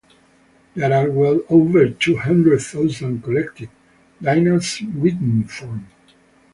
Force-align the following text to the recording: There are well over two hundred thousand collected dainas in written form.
There 0.73 0.91
are 0.91 1.11
well 1.11 1.41
over 1.47 1.87
two 1.89 2.15
hundred 2.17 2.61
thousand 2.61 3.23
collected 3.23 3.69
dainas 4.19 4.81
in 4.81 4.99
written 4.99 5.43
form. 5.43 5.89